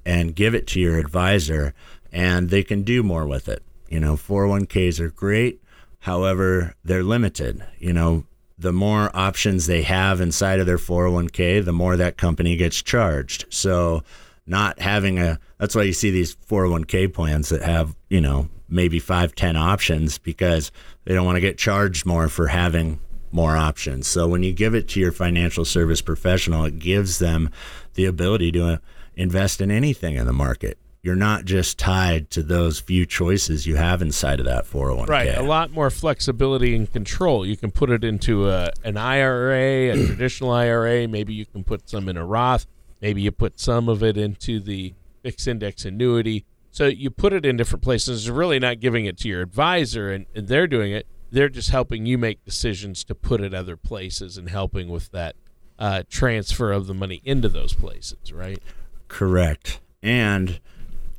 and 0.08 0.36
give 0.36 0.56
it 0.56 0.66
to 0.68 0.80
your 0.80 0.98
advisor 0.98 1.76
and 2.12 2.50
they 2.50 2.64
can 2.64 2.82
do 2.82 3.04
more 3.04 3.28
with 3.28 3.48
it. 3.48 3.62
You 3.90 4.00
know, 4.00 4.16
401ks 4.16 5.00
are 5.02 5.12
great. 5.12 5.62
However, 6.00 6.74
they're 6.84 7.04
limited. 7.04 7.64
You 7.78 7.94
know, 7.94 8.26
the 8.62 8.72
more 8.72 9.10
options 9.16 9.66
they 9.66 9.82
have 9.82 10.22
inside 10.22 10.60
of 10.60 10.68
their 10.68 10.78
401k, 10.78 11.66
the 11.66 11.74
more 11.74 11.98
that 11.98 12.16
company 12.16 12.56
gets 12.56 12.82
charged. 12.82 13.46
So, 13.50 14.04
not 14.46 14.80
having 14.80 15.18
a 15.18 15.40
that's 15.58 15.76
why 15.76 15.84
you 15.84 15.94
see 15.94 16.12
these 16.12 16.36
401k 16.36 17.12
plans 17.12 17.50
that 17.50 17.64
have, 17.64 17.96
you 18.10 18.22
know, 18.22 18.50
maybe 18.70 19.00
five, 19.00 19.34
10 19.34 19.56
options 19.56 20.18
because 20.20 20.72
they 21.06 21.14
don't 21.14 21.26
want 21.26 21.38
to 21.38 21.42
get 21.42 21.58
charged 21.58 22.06
more 22.06 22.28
for 22.28 22.48
having 22.48 23.00
more 23.32 23.58
options. 23.58 24.08
So, 24.08 24.28
when 24.28 24.44
you 24.44 24.54
give 24.54 24.76
it 24.76 24.88
to 24.90 25.00
your 25.00 25.12
financial 25.12 25.66
service 25.66 26.02
professional, 26.02 26.66
it 26.66 26.78
gives 26.78 27.18
them 27.18 27.50
the 27.96 28.06
ability 28.06 28.52
to 28.52 28.66
uh, 28.68 28.78
invest 29.16 29.60
in 29.60 29.72
anything 29.72 30.18
in 30.18 30.28
the 30.28 30.34
market. 30.34 30.78
You're 31.04 31.16
not 31.16 31.46
just 31.46 31.80
tied 31.80 32.30
to 32.32 32.44
those 32.44 32.80
few 32.80 33.08
choices 33.08 33.66
you 33.66 33.76
have 33.76 34.04
inside 34.04 34.40
of 34.40 34.46
that 34.46 34.66
401k. 34.66 35.08
Right, 35.08 35.36
a 35.36 35.42
lot 35.42 35.72
more 35.72 35.90
flexibility 35.90 36.76
and 36.76 36.92
control. 36.92 37.44
You 37.44 37.58
can 37.58 37.72
put 37.72 37.90
it 37.90 38.04
into 38.04 38.48
a, 38.48 38.72
an 38.84 38.98
IRA, 38.98 39.94
a 39.94 40.06
traditional 40.06 40.52
IRA. 40.52 41.08
Maybe 41.08 41.34
you 41.34 41.48
can 41.48 41.64
put 41.64 41.90
some 41.90 42.08
in 42.08 42.18
a 42.18 42.26
Roth. 42.26 42.68
Maybe 43.02 43.24
you 43.24 43.32
put 43.32 43.60
some 43.60 43.90
of 43.90 44.04
it 44.04 44.16
into 44.16 44.60
the 44.60 44.94
fixed 45.24 45.48
index 45.48 45.86
annuity. 45.86 46.46
So 46.70 46.86
you 46.86 47.10
put 47.10 47.34
it 47.34 47.46
in 47.48 47.58
different 47.58 47.84
places. 47.84 48.28
You're 48.28 48.36
really 48.36 48.60
not 48.60 48.80
giving 48.80 49.06
it 49.06 49.18
to 49.20 49.28
your 49.28 49.42
advisor, 49.42 50.12
and, 50.12 50.28
and 50.36 50.48
they're 50.48 50.68
doing 50.68 50.92
it. 50.92 51.08
They're 51.32 51.50
just 51.50 51.72
helping 51.72 52.06
you 52.06 52.20
make 52.20 52.46
decisions 52.46 53.04
to 53.06 53.16
put 53.16 53.42
it 53.42 53.54
other 53.56 53.76
places 53.76 54.38
and 54.38 54.50
helping 54.50 54.88
with 54.88 55.12
that 55.12 55.36
uh, 55.80 56.04
transfer 56.10 56.72
of 56.72 56.86
the 56.86 56.94
money 56.94 57.22
into 57.24 57.50
those 57.50 57.74
places. 57.74 58.32
Right. 58.32 58.60
Correct. 59.08 59.80
And 60.04 60.60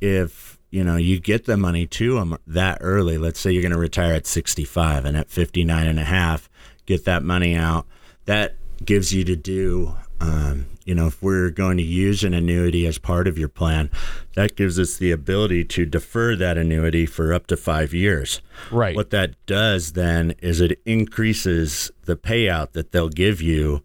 if 0.03 0.59
you 0.69 0.83
know 0.83 0.97
you 0.97 1.19
get 1.19 1.45
the 1.45 1.55
money 1.55 1.87
to 1.87 2.15
them 2.15 2.37
that 2.45 2.77
early, 2.81 3.17
let's 3.17 3.39
say 3.39 3.51
you're 3.51 3.61
going 3.61 3.71
to 3.71 3.77
retire 3.77 4.13
at 4.13 4.27
65 4.27 5.05
and 5.05 5.15
at 5.15 5.29
59 5.29 5.87
and 5.87 5.99
a 5.99 6.03
half, 6.03 6.49
get 6.85 7.05
that 7.05 7.23
money 7.23 7.55
out. 7.55 7.87
That 8.25 8.55
gives 8.83 9.13
you 9.13 9.23
to 9.23 9.35
do. 9.35 9.95
Um, 10.19 10.67
you 10.85 10.93
know, 10.93 11.07
if 11.07 11.21
we're 11.21 11.49
going 11.49 11.77
to 11.77 11.83
use 11.83 12.23
an 12.23 12.33
annuity 12.33 12.85
as 12.85 12.97
part 12.97 13.27
of 13.27 13.37
your 13.37 13.47
plan, 13.47 13.89
that 14.35 14.57
gives 14.57 14.77
us 14.77 14.97
the 14.97 15.11
ability 15.11 15.63
to 15.65 15.85
defer 15.85 16.35
that 16.35 16.57
annuity 16.57 17.05
for 17.05 17.33
up 17.33 17.47
to 17.47 17.57
five 17.57 17.93
years. 17.93 18.41
Right. 18.71 18.95
What 18.95 19.09
that 19.11 19.33
does 19.45 19.93
then 19.93 20.35
is 20.41 20.59
it 20.59 20.81
increases 20.85 21.91
the 22.03 22.17
payout 22.17 22.73
that 22.73 22.91
they'll 22.91 23.09
give 23.09 23.41
you 23.41 23.81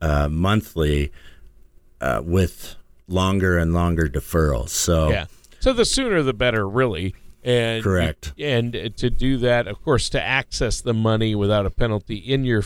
uh, 0.00 0.28
monthly 0.30 1.12
uh, 2.00 2.22
with 2.24 2.76
longer 3.06 3.58
and 3.58 3.74
longer 3.74 4.06
deferrals. 4.08 4.70
So 4.70 5.10
Yeah. 5.10 5.26
So 5.60 5.72
the 5.72 5.84
sooner 5.84 6.22
the 6.22 6.34
better, 6.34 6.68
really. 6.68 7.14
And 7.42 7.82
Correct. 7.82 8.32
And 8.38 8.92
to 8.96 9.10
do 9.10 9.38
that, 9.38 9.66
of 9.66 9.82
course, 9.82 10.08
to 10.10 10.22
access 10.22 10.80
the 10.80 10.94
money 10.94 11.34
without 11.34 11.66
a 11.66 11.70
penalty 11.70 12.16
in 12.16 12.44
your 12.44 12.62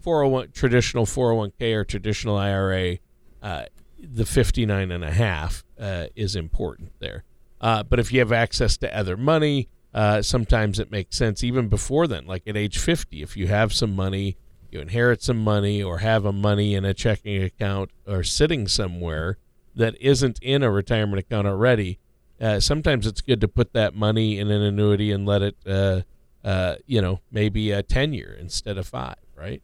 401 0.00 0.50
traditional 0.52 1.06
401k 1.06 1.74
or 1.74 1.84
traditional 1.84 2.36
IRA, 2.36 2.98
uh, 3.42 3.64
the 3.98 4.26
59 4.26 4.90
and 4.90 5.04
a 5.04 5.10
half 5.10 5.64
uh, 5.80 6.06
is 6.14 6.36
important 6.36 6.92
there. 6.98 7.24
Uh, 7.60 7.82
but 7.82 7.98
if 7.98 8.12
you 8.12 8.18
have 8.18 8.32
access 8.32 8.76
to 8.78 8.96
other 8.96 9.16
money, 9.16 9.68
uh, 9.94 10.22
sometimes 10.22 10.78
it 10.78 10.90
makes 10.90 11.16
sense 11.16 11.44
even 11.44 11.68
before 11.68 12.06
then, 12.06 12.26
like 12.26 12.42
at 12.46 12.56
age 12.56 12.78
50, 12.78 13.22
if 13.22 13.36
you 13.36 13.46
have 13.46 13.72
some 13.72 13.94
money, 13.94 14.36
you 14.70 14.80
inherit 14.80 15.22
some 15.22 15.38
money 15.38 15.82
or 15.82 15.98
have 15.98 16.24
a 16.24 16.32
money 16.32 16.74
in 16.74 16.84
a 16.84 16.94
checking 16.94 17.42
account 17.42 17.90
or 18.06 18.22
sitting 18.22 18.66
somewhere 18.66 19.38
that 19.74 19.94
isn't 20.00 20.38
in 20.42 20.62
a 20.62 20.70
retirement 20.70 21.20
account 21.20 21.46
already, 21.46 21.98
uh, 22.42 22.60
sometimes 22.60 23.06
it's 23.06 23.20
good 23.20 23.40
to 23.40 23.48
put 23.48 23.72
that 23.72 23.94
money 23.94 24.38
in 24.38 24.50
an 24.50 24.62
annuity 24.62 25.12
and 25.12 25.24
let 25.24 25.42
it, 25.42 25.56
uh, 25.66 26.00
uh, 26.44 26.74
you 26.86 27.00
know, 27.00 27.20
maybe 27.30 27.70
a 27.70 27.82
10 27.82 28.12
year 28.12 28.36
instead 28.38 28.76
of 28.76 28.86
five, 28.86 29.16
right? 29.36 29.62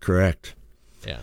correct. 0.00 0.54
Yeah. 1.06 1.22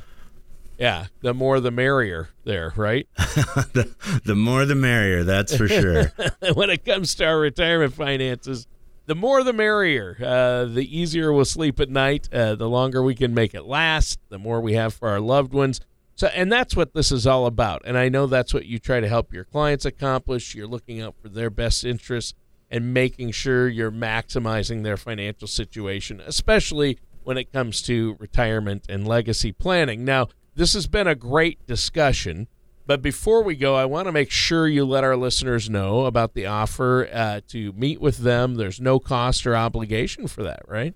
Yeah. 0.78 1.06
The 1.22 1.34
more 1.34 1.60
the 1.62 1.72
merrier 1.72 2.30
there, 2.44 2.74
right? 2.76 3.08
the, 3.18 3.96
the 4.26 4.36
more 4.36 4.66
the 4.66 4.76
merrier, 4.76 5.24
that's 5.24 5.56
for 5.56 5.68
sure. 5.68 6.12
when 6.54 6.70
it 6.70 6.84
comes 6.84 7.16
to 7.16 7.26
our 7.26 7.40
retirement 7.40 7.94
finances, 7.94 8.68
the 9.06 9.16
more 9.16 9.44
the 9.44 9.54
merrier. 9.54 10.18
Uh, 10.22 10.66
the 10.66 10.86
easier 10.90 11.32
we'll 11.32 11.46
sleep 11.46 11.80
at 11.80 11.90
night, 11.90 12.28
uh, 12.34 12.56
the 12.56 12.70
longer 12.70 13.02
we 13.04 13.16
can 13.16 13.34
make 13.34 13.54
it 13.54 13.64
last, 13.64 14.20
the 14.30 14.40
more 14.40 14.60
we 14.60 14.74
have 14.74 14.94
for 14.94 15.10
our 15.10 15.20
loved 15.20 15.54
ones. 15.54 15.80
So, 16.16 16.28
and 16.28 16.52
that's 16.52 16.76
what 16.76 16.94
this 16.94 17.12
is 17.12 17.26
all 17.26 17.46
about. 17.46 17.82
And 17.86 17.98
I 17.98 18.10
know 18.10 18.28
that's 18.28 18.54
what 18.54 18.66
you 18.66 18.78
try 18.80 19.00
to 19.00 19.08
help 19.08 19.34
your 19.34 19.46
clients 19.46 19.86
accomplish. 19.86 20.54
You're 20.54 20.68
looking 20.68 21.02
out 21.02 21.16
for 21.22 21.30
their 21.30 21.50
best 21.50 21.84
interests 21.84 22.34
and 22.70 22.94
making 22.94 23.32
sure 23.32 23.68
you're 23.68 23.92
maximizing 23.92 24.84
their 24.84 24.98
financial 24.98 25.48
situation, 25.48 26.22
especially 26.26 27.00
when 27.24 27.38
it 27.38 27.52
comes 27.52 27.82
to 27.84 28.16
retirement 28.20 28.86
and 28.90 29.08
legacy 29.08 29.52
planning. 29.52 30.06
Now, 30.06 30.28
this 30.56 30.74
has 30.74 30.88
been 30.88 31.08
a 31.08 31.16
great 31.16 31.66
discussion. 31.66 32.48
But 32.86 33.02
before 33.02 33.44
we 33.44 33.56
go, 33.56 33.76
I 33.76 33.86
want 33.86 34.08
to 34.08 34.12
make 34.12 34.30
sure 34.30 34.68
you 34.68 34.84
let 34.84 35.06
our 35.06 35.16
listeners 35.16 35.70
know 35.70 36.06
about 36.06 36.34
the 36.34 36.48
offer 36.48 37.08
uh, 37.14 37.40
to 37.48 37.72
meet 37.74 38.02
with 38.02 38.18
them. 38.18 38.56
There's 38.56 38.82
no 38.82 39.00
cost 39.00 39.48
or 39.48 39.56
obligation 39.56 40.28
for 40.28 40.44
that, 40.44 40.64
right? 40.68 40.94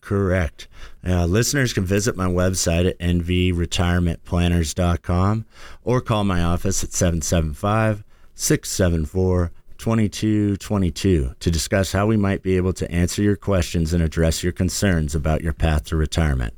Correct. 0.00 0.68
Uh, 1.06 1.26
listeners 1.26 1.72
can 1.72 1.84
visit 1.84 2.16
my 2.16 2.26
website 2.26 2.88
at 2.88 2.98
nvretirementplanners.com 2.98 5.44
or 5.84 6.00
call 6.00 6.24
my 6.24 6.42
office 6.42 6.82
at 6.84 6.92
775 6.92 8.04
674 8.34 9.52
2222 9.78 11.34
to 11.38 11.50
discuss 11.50 11.92
how 11.92 12.06
we 12.06 12.16
might 12.16 12.42
be 12.42 12.56
able 12.56 12.72
to 12.72 12.90
answer 12.90 13.22
your 13.22 13.36
questions 13.36 13.92
and 13.92 14.02
address 14.02 14.42
your 14.42 14.52
concerns 14.52 15.14
about 15.14 15.42
your 15.42 15.52
path 15.52 15.84
to 15.84 15.96
retirement. 15.96 16.54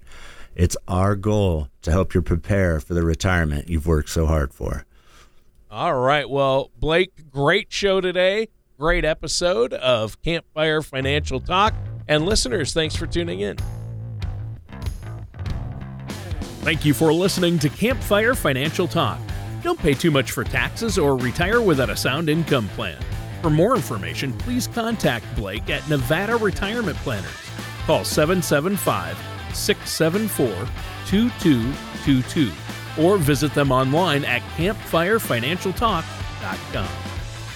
It's 0.54 0.76
our 0.88 1.16
goal 1.16 1.68
to 1.82 1.90
help 1.90 2.14
you 2.14 2.22
prepare 2.22 2.80
for 2.80 2.94
the 2.94 3.02
retirement 3.02 3.68
you've 3.68 3.86
worked 3.86 4.10
so 4.10 4.26
hard 4.26 4.52
for. 4.52 4.84
All 5.70 5.94
right. 5.94 6.28
Well, 6.28 6.70
Blake, 6.78 7.30
great 7.30 7.72
show 7.72 8.00
today. 8.00 8.48
Great 8.78 9.04
episode 9.04 9.72
of 9.74 10.20
Campfire 10.22 10.82
Financial 10.82 11.40
Talk. 11.40 11.74
And 12.10 12.26
listeners, 12.26 12.74
thanks 12.74 12.94
for 12.96 13.06
tuning 13.06 13.40
in. 13.40 13.56
Thank 16.62 16.84
you 16.84 16.92
for 16.92 17.10
listening 17.12 17.60
to 17.60 17.68
Campfire 17.70 18.34
Financial 18.34 18.88
Talk. 18.88 19.20
Don't 19.62 19.78
pay 19.78 19.94
too 19.94 20.10
much 20.10 20.32
for 20.32 20.42
taxes 20.42 20.98
or 20.98 21.16
retire 21.16 21.62
without 21.62 21.88
a 21.88 21.96
sound 21.96 22.28
income 22.28 22.68
plan. 22.70 23.00
For 23.42 23.48
more 23.48 23.76
information, 23.76 24.32
please 24.38 24.66
contact 24.66 25.24
Blake 25.36 25.70
at 25.70 25.88
Nevada 25.88 26.34
Retirement 26.36 26.98
Planners. 26.98 27.30
Call 27.86 28.04
775 28.04 29.16
674 29.54 30.48
2222 31.06 32.50
or 33.00 33.18
visit 33.18 33.54
them 33.54 33.70
online 33.70 34.24
at 34.24 34.42
campfirefinancialtalk.com. 34.56 37.09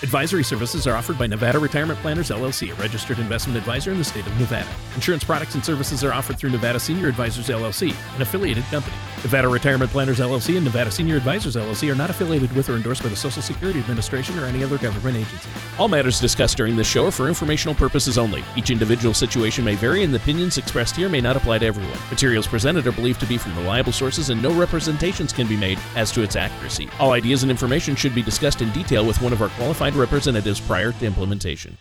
Advisory 0.05 0.45
services 0.45 0.87
are 0.87 0.95
offered 0.95 1.19
by 1.19 1.27
Nevada 1.27 1.59
Retirement 1.59 1.99
Planners 2.01 2.29
LLC, 2.29 2.71
a 2.71 2.75
registered 2.75 3.19
investment 3.19 3.57
advisor 3.57 3.91
in 3.91 3.97
the 3.97 4.05
state 4.05 4.27
of 4.27 4.39
Nevada. 4.39 4.69
Insurance 4.95 5.25
products 5.25 5.55
and 5.55 5.65
services 5.65 6.05
are 6.05 6.13
offered 6.13 6.39
through 6.39 6.51
Nevada 6.51 6.79
Senior 6.79 7.09
Advisors 7.09 7.49
LLC, 7.49 7.97
an 8.15 8.21
affiliated 8.21 8.65
company. 8.65 8.95
Nevada 9.25 9.49
Retirement 9.49 9.91
Planners 9.91 10.21
LLC 10.21 10.57
and 10.57 10.65
Nevada 10.67 10.91
Senior 10.91 11.17
Advisors 11.17 11.57
LLC 11.57 11.91
are 11.91 11.95
not 11.95 12.11
affiliated 12.11 12.53
with 12.53 12.69
or 12.69 12.75
endorsed 12.75 13.03
by 13.03 13.09
the 13.09 13.17
Social 13.17 13.41
Security 13.41 13.81
Administration 13.81 14.39
or 14.39 14.45
any 14.45 14.63
other 14.63 14.77
government 14.77 15.17
agency. 15.17 15.49
All 15.79 15.89
matters 15.89 16.21
discussed 16.21 16.59
during 16.59 16.77
this 16.77 16.87
show 16.87 17.07
are 17.07 17.11
for 17.11 17.27
informational 17.27 17.75
purposes 17.75 18.19
only. 18.19 18.45
Each 18.55 18.69
individual 18.69 19.15
situation 19.15 19.65
may 19.65 19.77
vary, 19.77 20.05
and 20.05 20.13
the 20.13 20.19
opinions 20.19 20.59
expressed 20.59 20.95
here 20.95 21.09
may 21.09 21.23
not 21.23 21.39
apply 21.39 21.59
to 21.61 21.67
everyone. 21.67 21.99
Materials 22.11 22.47
presented 22.47 22.87
are 22.87 22.93
believed 22.93 23.19
to 23.21 23.27
be 23.27 23.39
from 23.39 23.57
reliable 23.57 23.93
sources, 23.93 24.29
and 24.29 24.43
no 24.43 24.53
representations 24.53 25.33
can 25.33 25.47
be 25.47 25.57
made 25.57 25.79
as 25.97 26.13
to 26.13 26.21
its 26.21 26.37
accuracy. 26.37 26.91
All 27.01 27.13
ideas 27.13 27.43
and 27.43 27.51
information 27.51 27.97
should 27.97 28.15
be 28.15 28.23
discussed 28.23 28.61
in 28.61 28.71
detail 28.73 29.07
with 29.07 29.23
one 29.23 29.33
of 29.33 29.41
our 29.41 29.49
qualified 29.51 29.95
representatives 29.95 30.61
prior 30.61 30.93
to 30.93 31.07
implementation. 31.07 31.79